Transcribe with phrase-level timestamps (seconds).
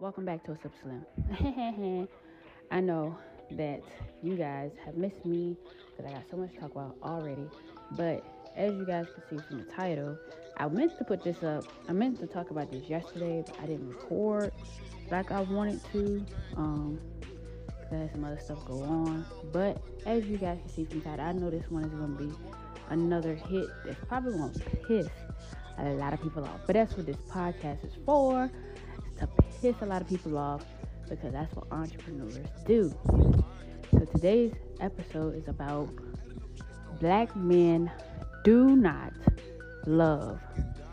[0.00, 2.08] welcome back to a Sip Slim.
[2.70, 3.16] I know
[3.52, 3.82] that
[4.22, 5.56] you guys have missed me
[5.90, 7.46] because I got so much to talk about already.
[7.92, 8.24] But
[8.56, 10.18] as you guys can see from the title,
[10.56, 11.64] I meant to put this up.
[11.88, 14.52] I meant to talk about this yesterday, but I didn't record
[15.10, 16.24] like I wanted to.
[16.56, 16.98] Um,
[17.68, 19.24] cause I had some other stuff go on.
[19.52, 22.16] But as you guys can see from the title, I know this one is gonna
[22.16, 22.32] be
[22.90, 24.52] another hit that's probably gonna
[24.88, 25.08] piss
[25.78, 26.60] a lot of people off.
[26.66, 28.50] But that's what this podcast is for
[29.18, 29.28] to
[29.60, 30.64] piss a lot of people off
[31.08, 32.94] because that's what entrepreneurs do.
[33.90, 35.88] So today's episode is about
[37.00, 37.90] black men
[38.42, 39.12] do not
[39.86, 40.40] love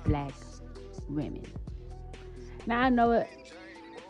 [0.05, 0.33] black
[1.09, 1.45] women.
[2.65, 3.27] Now I know it.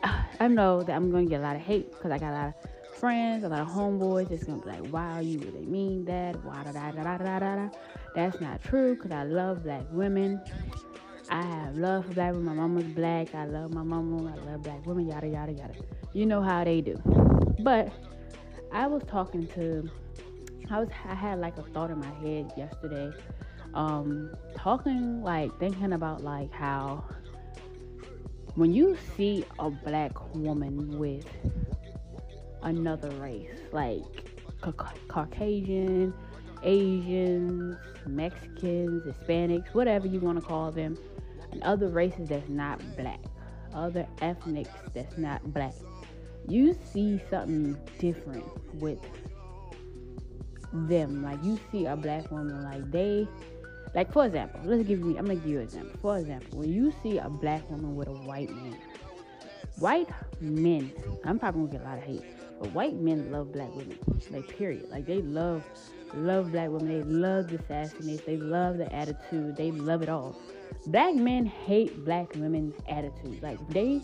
[0.39, 2.35] I know that I'm going to get a lot of hate because I got a
[2.35, 4.31] lot of friends, a lot of homeboys.
[4.31, 7.17] It's going to be like, "Wow, you really mean that?" Why da da da da
[7.17, 7.69] da da.
[8.15, 10.41] That's not true because I love black women.
[11.31, 12.45] I have love for black women.
[12.45, 13.33] My mama's black.
[13.33, 14.33] I love my mama.
[14.33, 15.07] I love black women.
[15.07, 15.73] Yada yada yada.
[16.13, 17.01] You know how they do.
[17.59, 17.89] But
[18.71, 19.89] I was talking to.
[20.69, 20.89] I was.
[21.05, 23.13] I had like a thought in my head yesterday.
[23.73, 27.05] Um, talking like thinking about like how
[28.55, 31.25] when you see a black woman with
[32.63, 34.03] another race, like
[34.59, 36.13] ca- Caucasian,
[36.63, 40.97] Asians, Mexicans, Hispanics, whatever you want to call them,
[41.51, 43.19] and other races that's not black,
[43.73, 45.73] other ethnics that's not black,
[46.47, 48.45] you see something different
[48.81, 48.99] with
[50.73, 51.23] them.
[51.23, 53.27] Like you see a black woman, like they,
[53.93, 55.99] like for example, let's give me, I'm gonna give you an example.
[56.01, 58.77] For example, when you see a black woman with a white man,
[59.79, 60.91] white men,
[61.25, 62.23] I'm probably gonna get a lot of hate,
[62.59, 63.97] but white men love black women.
[64.29, 64.89] Like period.
[64.89, 65.63] Like they love,
[66.13, 66.87] love black women.
[66.87, 68.23] They love the sassiness.
[68.25, 69.57] They love the attitude.
[69.57, 70.35] They love it all.
[70.87, 73.41] Black men hate black women's attitude.
[73.41, 74.01] Like they,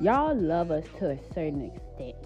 [0.00, 2.16] y'all love us to a certain extent.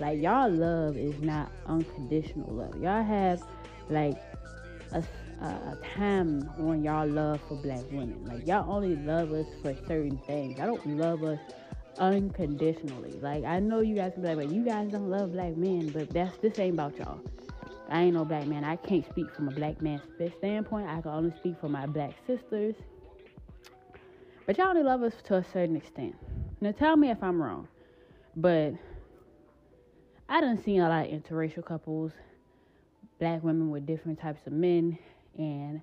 [0.00, 2.80] Like y'all love is not unconditional love.
[2.80, 3.42] Y'all have
[3.90, 4.16] like
[4.92, 5.02] a,
[5.42, 8.24] a, time on y'all love for black women.
[8.24, 10.58] Like y'all only love us for certain things.
[10.58, 11.38] Y'all don't love us
[11.98, 13.18] unconditionally.
[13.20, 15.88] Like I know you guys can be like, but you guys don't love black men,
[15.88, 17.20] but that's this ain't about y'all.
[17.88, 18.64] I ain't no black man.
[18.64, 20.02] I can't speak from a black man's
[20.38, 20.88] standpoint.
[20.88, 22.74] I can only speak for my black sisters.
[24.46, 26.14] But y'all only love us to a certain extent.
[26.60, 27.66] Now tell me if I'm wrong.
[28.36, 28.74] But
[30.28, 32.12] I done seen a lot of interracial couples,
[33.18, 34.98] black women with different types of men,
[35.36, 35.80] and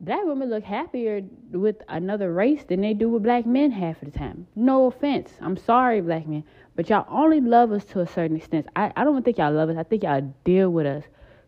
[0.00, 4.12] black women look happier with another race than they do with black men half of
[4.12, 4.46] the time.
[4.54, 5.32] No offense.
[5.40, 6.44] I'm sorry, black men.
[6.76, 8.66] But y'all only love us to a certain extent.
[8.76, 9.76] I, I don't think y'all love us.
[9.76, 11.04] I think y'all deal with us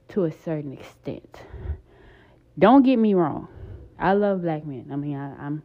[0.09, 1.43] to a certain extent.
[2.59, 3.49] Don't get me wrong.
[3.99, 4.89] I love black men.
[4.93, 5.63] I mean, I, I'm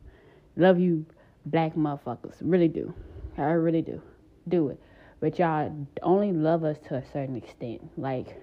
[0.56, 1.06] love you,
[1.46, 2.36] black motherfuckers.
[2.42, 2.94] Really do.
[3.38, 4.02] I really do.
[4.48, 4.80] Do it.
[5.20, 7.82] But y'all only love us to a certain extent.
[7.98, 8.36] Like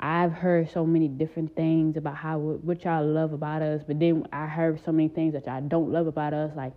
[0.00, 4.26] I've heard so many different things about how what y'all love about us, but then
[4.32, 6.72] I heard so many things that y'all don't love about us, like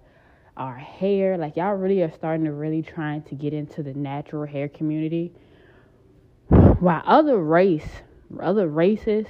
[0.58, 1.38] our hair.
[1.38, 5.34] Like y'all really are starting to really trying to get into the natural hair community.
[6.48, 7.88] While other race,
[8.40, 9.28] other races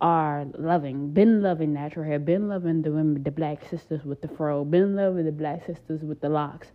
[0.00, 4.28] are loving, been loving natural hair, been loving the women, the black sisters with the
[4.28, 6.68] fro, been loving the black sisters with the locks,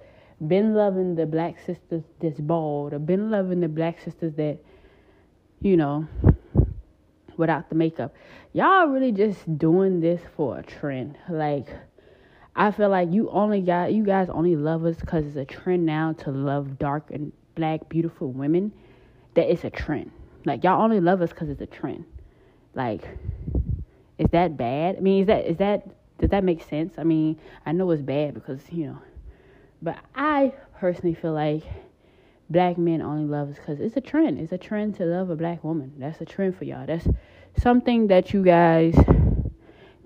[0.47, 4.57] been loving the black sisters that's bald, or been loving the black sisters that,
[5.61, 6.07] you know,
[7.38, 8.13] without the makeup.
[8.51, 11.17] Y'all really just doing this for a trend.
[11.29, 11.67] Like,
[12.55, 15.85] I feel like you only got you guys only love us because it's a trend
[15.85, 18.72] now to love dark and black beautiful women.
[19.34, 20.11] That it's a trend.
[20.45, 22.05] Like y'all only love us because it's a trend.
[22.75, 23.07] Like,
[24.17, 24.97] is that bad?
[24.97, 25.88] I mean, is that is that
[26.19, 26.94] does that make sense?
[26.97, 29.00] I mean, I know it's bad because you know,
[29.81, 31.63] but I personally feel like
[32.50, 34.39] black men only love us because it's a trend.
[34.39, 35.94] It's a trend to love a black woman.
[35.97, 36.85] That's a trend for y'all.
[36.85, 37.07] That's
[37.57, 38.95] something that you guys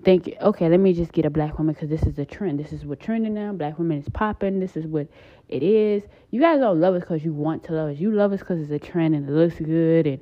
[0.04, 2.58] think, okay, let me just get a black woman because this is a trend.
[2.58, 3.52] This is what trending now.
[3.52, 4.60] Black women is popping.
[4.60, 5.08] This is what
[5.48, 6.02] it is.
[6.30, 7.98] You guys don't love us because you want to love us.
[7.98, 10.20] You love us because it's a trend and it looks good and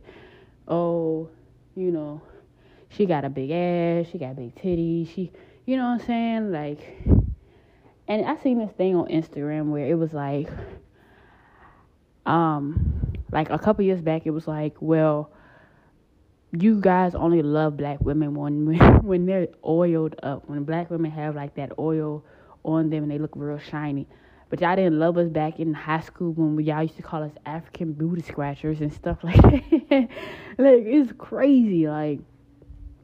[0.68, 1.28] oh,
[1.74, 2.20] you know,
[2.88, 4.06] she got a big ass.
[4.10, 5.14] She got big titties.
[5.14, 5.32] She,
[5.64, 6.52] you know what I'm saying?
[6.52, 7.06] Like,
[8.08, 10.48] and I seen this thing on Instagram where it was like,
[12.24, 15.30] um, like a couple years back, it was like, well
[16.52, 20.48] you guys only love black women when when they're oiled up.
[20.48, 22.24] When black women have like that oil
[22.64, 24.06] on them and they look real shiny.
[24.48, 27.24] But y'all didn't love us back in high school when we, y'all used to call
[27.24, 30.08] us African booty scratchers and stuff like that.
[30.56, 31.88] like it's crazy.
[31.88, 32.20] Like,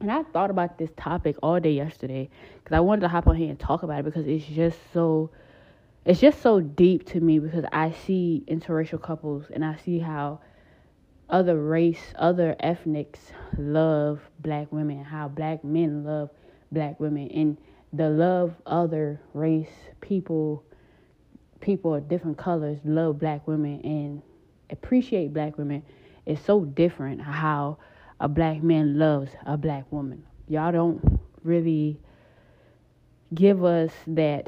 [0.03, 2.29] and I thought about this topic all day yesterday
[2.61, 5.31] because I wanted to hop on here and talk about it because it's just so
[6.03, 10.41] it's just so deep to me because I see interracial couples and I see how
[11.29, 16.29] other race, other ethnics love black women, how black men love
[16.73, 17.57] black women, and
[17.93, 19.71] the love other race
[20.01, 20.65] people,
[21.61, 24.21] people of different colors love black women and
[24.69, 25.81] appreciate black women
[26.25, 27.21] is so different.
[27.21, 27.77] How
[28.23, 30.23] a black man loves a black woman.
[30.47, 31.99] Y'all don't really
[33.33, 34.47] give us that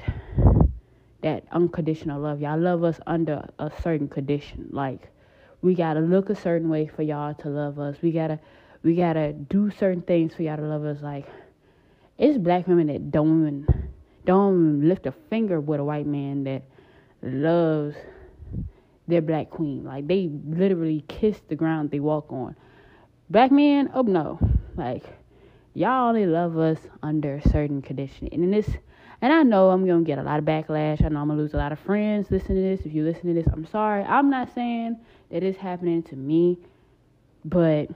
[1.21, 2.39] that unconditional love.
[2.39, 4.69] Y'all love us under a certain condition.
[4.71, 5.09] Like
[5.61, 7.97] we gotta look a certain way for y'all to love us.
[8.01, 8.39] We gotta
[8.81, 11.01] we gotta do certain things for y'all to love us.
[11.01, 11.27] Like
[12.17, 13.89] it's black women that don't even
[14.23, 16.63] don't even lift a finger with a white man that
[17.21, 17.97] loves
[19.05, 19.83] their black queen.
[19.83, 22.55] Like they literally kiss the ground they walk on.
[23.29, 24.39] Black men, oh no.
[24.75, 25.03] Like
[25.73, 28.29] y'all only love us under certain condition.
[28.31, 28.69] And this
[29.21, 31.03] and I know I'm gonna get a lot of backlash.
[31.03, 32.85] I know I'm gonna lose a lot of friends listening to this.
[32.85, 34.03] If you listen to this, I'm sorry.
[34.03, 34.99] I'm not saying
[35.31, 36.59] that it's happening to me,
[37.43, 37.89] but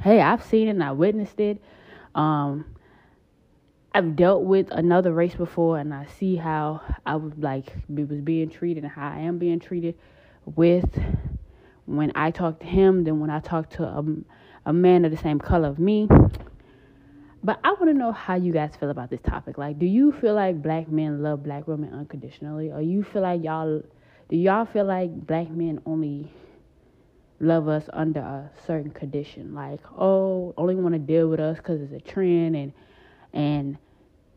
[0.00, 1.62] hey, I've seen it and I witnessed it.
[2.14, 2.66] Um,
[3.94, 8.50] I've dealt with another race before, and I see how I was like was being
[8.50, 9.94] treated and how I am being treated
[10.44, 10.98] with
[11.86, 14.04] when I talk to him than when I talk to a,
[14.66, 16.08] a man of the same color of me.
[17.42, 19.58] But I want to know how you guys feel about this topic.
[19.58, 23.44] Like, do you feel like black men love black women unconditionally, or you feel like
[23.44, 23.82] y'all
[24.30, 26.32] do y'all feel like black men only
[27.40, 29.54] love us under a certain condition?
[29.54, 32.72] Like, oh, only want to deal with us because it's a trend, and
[33.34, 33.76] and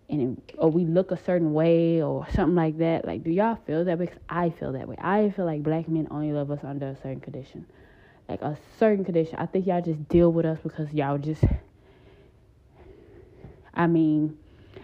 [0.10, 3.06] and or we look a certain way or something like that.
[3.06, 4.00] Like, do y'all feel that?
[4.00, 4.96] Because I feel that way.
[5.00, 7.66] I feel like black men only love us under a certain condition,
[8.30, 9.36] like a certain condition.
[9.38, 11.44] I think y'all just deal with us because y'all just
[13.78, 14.38] I mean,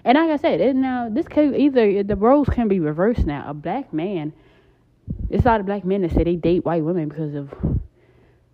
[0.05, 3.43] and like I said, it, now this could either the roles can be reversed now.
[3.47, 4.33] A black man,
[5.31, 7.51] it's a lot of black men that say they date white women because of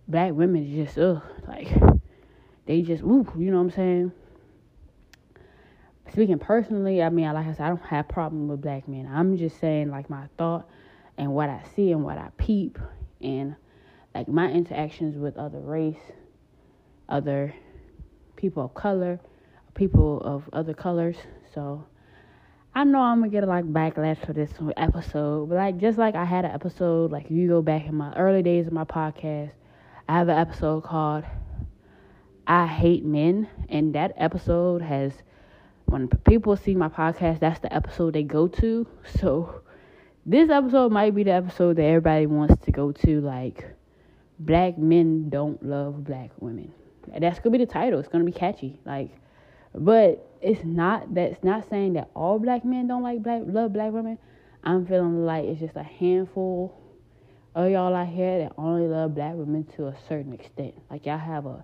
[0.07, 1.67] black women just ugh, like
[2.65, 4.11] they just ooh, you know what I'm saying.
[6.11, 9.09] Speaking personally, I mean, like I said, I don't have problem with black men.
[9.11, 10.67] I'm just saying like my thought
[11.17, 12.79] and what I see and what I peep
[13.21, 13.55] and
[14.15, 15.99] like my interactions with other race,
[17.07, 17.53] other
[18.35, 19.19] people of color
[19.79, 21.15] people of other colors.
[21.53, 21.85] So
[22.75, 26.15] I know I'm gonna get a like backlash for this episode, but like just like
[26.15, 29.51] I had an episode, like you go back in my early days of my podcast,
[30.07, 31.23] I have an episode called
[32.45, 35.13] I Hate Men, and that episode has
[35.89, 38.87] when people see my podcast, that's the episode they go to.
[39.19, 39.61] So
[40.25, 43.65] this episode might be the episode that everybody wants to go to, like
[44.39, 46.71] black men don't love black women.
[47.19, 47.99] That's gonna be the title.
[47.99, 48.79] It's gonna be catchy.
[48.85, 49.11] Like
[49.73, 53.91] but it's not that's not saying that all black men don't like black love black
[53.91, 54.17] women.
[54.63, 56.75] I'm feeling like it's just a handful
[57.55, 60.75] of y'all out here that only love black women to a certain extent.
[60.89, 61.63] Like y'all have a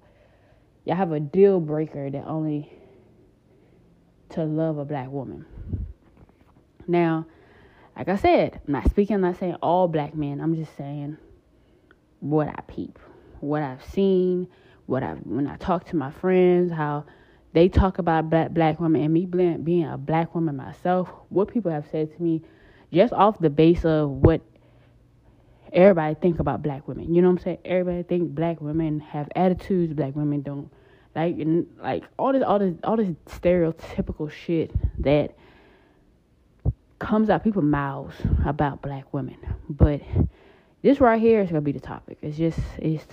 [0.85, 2.71] y'all have a deal breaker that only
[4.29, 5.45] to love a black woman.
[6.87, 7.25] Now,
[7.95, 10.41] like I said, I'm not speaking, I'm not saying all black men.
[10.41, 11.17] I'm just saying
[12.19, 12.99] what I peep,
[13.39, 14.47] what I've seen,
[14.85, 17.05] what I when I talk to my friends, how
[17.53, 21.09] they talk about black black women and me being a black woman myself.
[21.29, 22.41] What people have said to me,
[22.91, 24.41] just off the base of what
[25.71, 27.13] everybody think about black women.
[27.13, 27.57] You know what I'm saying?
[27.65, 29.93] Everybody think black women have attitudes.
[29.93, 30.69] Black women don't.
[31.15, 31.37] Like
[31.81, 35.35] like all this all this all this stereotypical shit that
[36.99, 39.37] comes out people's mouths about black women.
[39.69, 40.01] But
[40.81, 42.17] this right here is gonna be the topic.
[42.21, 43.05] It's just it's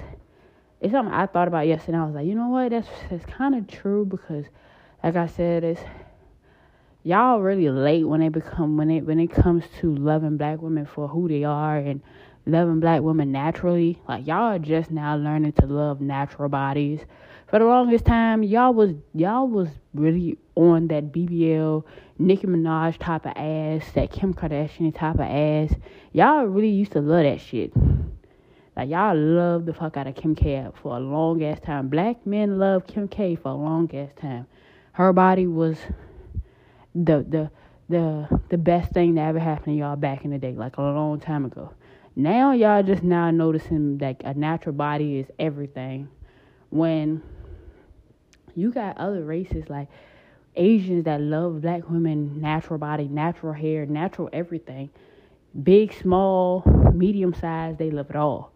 [0.81, 1.99] it's something I thought about yesterday.
[1.99, 2.71] I was like, you know what?
[2.71, 4.47] That's that's kind of true because,
[5.05, 5.81] like I said, it's
[7.05, 10.87] y'all really late when they become when it when it comes to loving black women
[10.87, 12.03] for who they are and
[12.47, 14.01] loving black women naturally.
[14.09, 17.01] Like y'all are just now learning to love natural bodies.
[17.53, 21.85] For the longest time, y'all was y'all was really on that BBL,
[22.19, 25.75] Nicki Minaj type of ass, that Kim Kardashian type of ass.
[26.15, 27.71] Y'all really used to love that shit.
[28.75, 31.89] Like y'all love the fuck out of Kim K for a long ass time.
[31.89, 34.47] Black men love Kim K for a long ass time.
[34.93, 35.77] Her body was
[36.95, 37.51] the the
[37.91, 40.81] the the best thing that ever happened to y'all back in the day, like a
[40.81, 41.75] long time ago.
[42.17, 46.09] Now y'all just now noticing that a natural body is everything.
[46.71, 47.23] When
[48.55, 49.89] you got other races like
[50.57, 54.91] Asians that love black women, natural body, natural hair, natural everything.
[55.63, 56.63] Big, small,
[56.95, 58.53] medium size, they love it all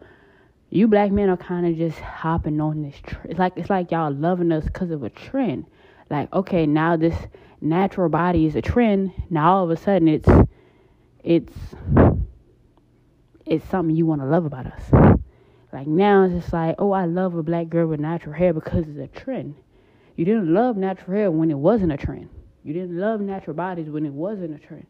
[0.71, 2.97] you black men are kind of just hopping on this.
[3.07, 5.67] Tr- it's like it's like y'all loving us because of a trend.
[6.11, 7.17] Like okay, now this
[7.61, 9.13] natural body is a trend.
[9.31, 10.29] Now all of a sudden it's
[11.23, 11.55] it's
[13.45, 14.83] it's something you want to love about us.
[15.73, 18.87] Like now it's just like, oh, I love a black girl with natural hair because
[18.89, 19.55] it's a trend.
[20.17, 22.29] You didn't love natural hair when it wasn't a trend.
[22.65, 24.87] You didn't love natural bodies when it wasn't a trend.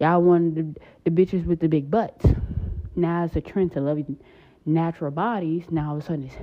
[0.00, 2.26] Y'all wanted the, the bitches with the big butts.
[2.96, 4.00] Now it's a trend to love
[4.66, 5.64] natural bodies.
[5.70, 6.36] Now all of a sudden it's,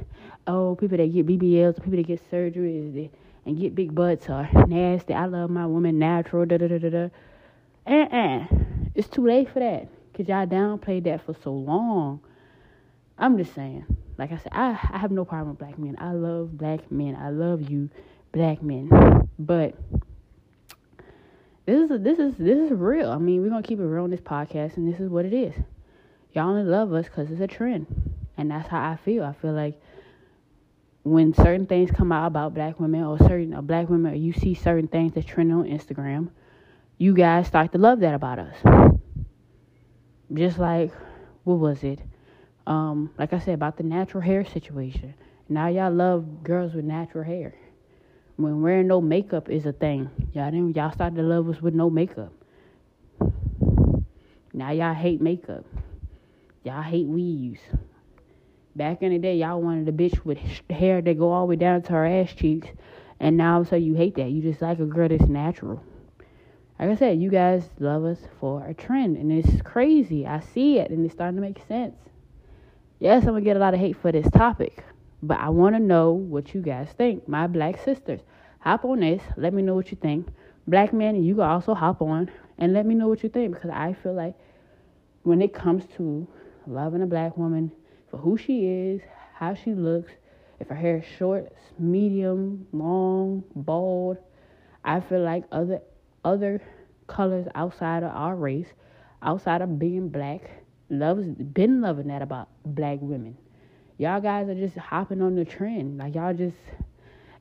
[0.48, 3.10] oh, people that get BBLs, people that get surgeries
[3.46, 5.14] and get big butts are nasty.
[5.14, 6.46] I love my woman natural.
[6.46, 7.10] Da da da da da.
[7.88, 8.46] Uh-uh.
[8.96, 9.88] It's too late for that.
[10.16, 12.20] Cause y'all downplayed that for so long.
[13.18, 13.86] I'm just saying.
[14.18, 15.96] Like I said, I, I have no problem with black men.
[15.98, 17.16] I love black men.
[17.16, 17.90] I love you,
[18.32, 18.90] black men.
[19.38, 19.76] But
[21.66, 23.10] this is this is this is real.
[23.10, 25.34] I mean, we're gonna keep it real on this podcast, and this is what it
[25.34, 25.54] is.
[26.34, 27.88] Y'all only love us because it's a trend,
[28.38, 29.24] and that's how I feel.
[29.24, 29.80] I feel like
[31.04, 34.34] when certain things come out about black women or certain uh, black women, or you
[34.34, 36.30] see certain things that trend on Instagram,
[36.98, 38.56] you guys start to love that about us.
[40.34, 40.92] Just like
[41.44, 42.00] what was it?
[42.68, 45.16] Um, like I said about the natural hair situation.
[45.48, 47.56] Now y'all love girls with natural hair
[48.40, 50.10] when wearing no makeup is a thing.
[50.34, 52.32] Y'all didn't y'all started to love us with no makeup.
[54.54, 55.66] Now y'all hate makeup.
[56.64, 57.60] Y'all hate weaves.
[58.76, 60.38] Back in the day, y'all wanted a bitch with
[60.70, 62.70] hair that go all the way down to her ass cheeks,
[63.20, 64.32] and now sudden you hate that.
[64.32, 65.84] You just like a girl that's natural.
[66.80, 70.26] Like I said, you guys love us for a trend, and it's crazy.
[70.26, 71.96] I see it, and it's starting to make sense.
[73.00, 74.86] Yes, I'm gonna get a lot of hate for this topic,
[75.22, 77.28] but I want to know what you guys think.
[77.28, 78.22] My black sisters,
[78.60, 79.22] hop on this.
[79.38, 80.28] Let me know what you think.
[80.68, 83.72] Black men, you can also hop on and let me know what you think because
[83.72, 84.36] I feel like
[85.24, 86.28] when it comes to
[86.68, 87.72] loving a black woman
[88.10, 89.02] for who she is,
[89.34, 90.12] how she looks,
[90.60, 94.18] if her hair is short, medium, long, bald,
[94.84, 95.82] I feel like other
[96.24, 96.62] other
[97.08, 98.68] colors outside of our race,
[99.22, 100.50] outside of being black,
[100.90, 103.38] loves been loving that about black women
[104.00, 106.00] y'all guys are just hopping on the trend.
[106.00, 106.58] Like y'all just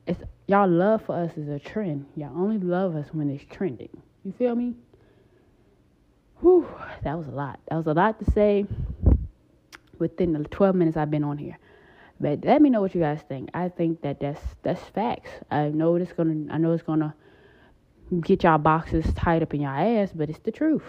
[0.05, 2.05] it's y'all love for us is a trend.
[2.15, 3.89] Y'all only love us when it's trending.
[4.23, 4.75] You feel me?
[6.41, 6.67] Whew,
[7.03, 7.59] that was a lot.
[7.69, 8.65] That was a lot to say
[9.97, 11.57] within the 12 minutes I've been on here.
[12.19, 13.49] But let me know what you guys think.
[13.53, 15.31] I think that that's that's facts.
[15.49, 17.15] I know it's gonna I know it's gonna
[18.21, 20.83] get y'all boxes tied up in your ass, but it's the truth.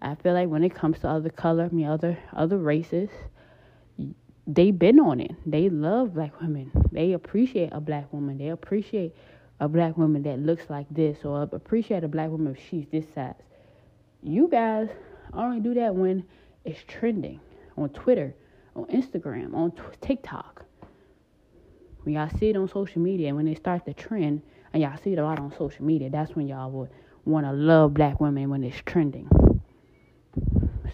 [0.00, 3.10] I feel like when it comes to other color, mean other other races,
[4.46, 5.32] they been on it.
[5.46, 6.70] They love black women.
[6.90, 8.38] They appreciate a black woman.
[8.38, 9.14] They appreciate
[9.60, 13.06] a black woman that looks like this or appreciate a black woman if she's this
[13.14, 13.34] size.
[14.22, 14.88] You guys
[15.32, 16.24] only do that when
[16.64, 17.40] it's trending
[17.76, 18.34] on Twitter,
[18.74, 20.64] on Instagram, on t- TikTok.
[22.02, 24.96] When y'all see it on social media and when they start the trend, and y'all
[24.96, 26.90] see it a lot on social media, that's when y'all would
[27.24, 29.28] want to love black women when it's trending.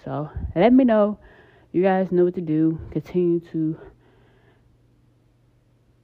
[0.04, 1.18] So let me know
[1.72, 2.80] you guys know what to do.
[2.90, 3.78] Continue to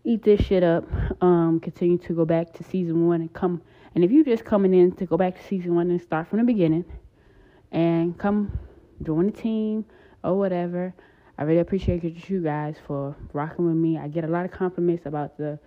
[0.04, 0.85] eat this shit up.
[1.23, 3.62] Um, continue to go back to season one and come.
[3.94, 6.40] And if you're just coming in to go back to season one and start from
[6.40, 6.85] the beginning,
[7.73, 8.56] and come
[9.02, 9.85] join the team
[10.23, 10.94] or whatever,
[11.37, 13.99] I really appreciate you guys for rocking with me.
[13.99, 15.59] I get a lot of compliments about the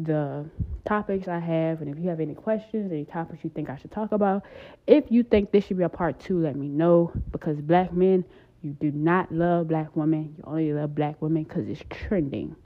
[0.00, 0.48] the
[0.84, 3.90] topics I have, and if you have any questions, any topics you think I should
[3.90, 4.44] talk about,
[4.86, 8.24] if you think this should be a part two, let me know because black men
[8.62, 10.34] you do not love black women.
[10.36, 12.56] You only love black women because it's trending.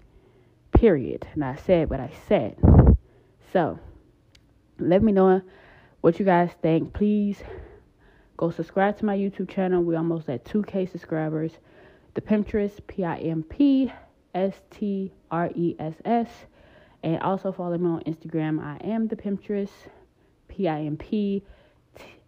[0.73, 1.27] Period.
[1.35, 2.57] And I said what I said.
[3.53, 3.79] So,
[4.79, 5.43] let me know
[6.01, 6.95] what you guys think.
[6.95, 7.43] Please
[8.39, 9.83] go subscribe to my YouTube channel.
[9.83, 11.53] We're almost at 2K subscribers.
[12.15, 13.93] The Pimpstress, P I M P
[14.35, 16.29] S T R E S S.
[17.03, 18.63] And also follow me on Instagram.
[18.63, 19.71] I am the Pimpstress,
[20.49, 21.43] P I M P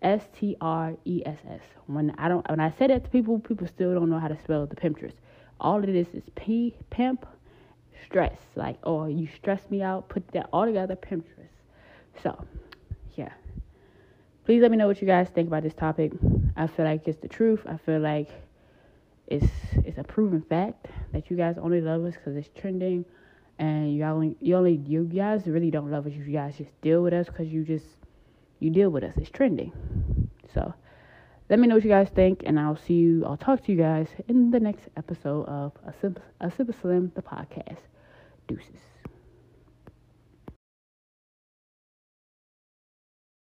[0.02, 1.60] S T R E S S.
[1.86, 4.38] When I don't when I say that to people, people still don't know how to
[4.42, 5.14] spell the pimpstress.
[5.60, 7.26] All it is is P pimp
[8.04, 8.38] stress.
[8.54, 11.48] Like, oh, you stress me out, put that all together, pimpstress.
[12.22, 12.44] So,
[13.16, 13.32] yeah.
[14.44, 16.12] Please let me know what you guys think about this topic.
[16.56, 17.60] I feel like it's the truth.
[17.66, 18.28] I feel like
[19.26, 23.06] it's it's a proven fact that you guys only love us because it's trending,
[23.58, 26.12] and you only you only you guys really don't love us.
[26.12, 27.86] You guys just deal with us because you just
[28.64, 29.14] you deal with us.
[29.16, 29.72] It's trending.
[30.52, 30.74] So
[31.50, 33.24] let me know what you guys think, and I'll see you.
[33.26, 36.76] I'll talk to you guys in the next episode of A Sip, A Sip of
[36.80, 37.78] Slim, the podcast.
[38.48, 38.93] Deuces.